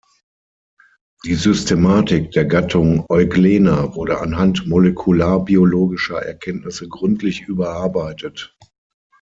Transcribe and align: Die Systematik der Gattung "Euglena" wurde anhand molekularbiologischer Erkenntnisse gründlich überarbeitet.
Die 1.25 1.35
Systematik 1.35 2.31
der 2.31 2.45
Gattung 2.45 3.05
"Euglena" 3.07 3.93
wurde 3.93 4.19
anhand 4.19 4.65
molekularbiologischer 4.65 6.17
Erkenntnisse 6.23 6.89
gründlich 6.89 7.41
überarbeitet. 7.41 8.57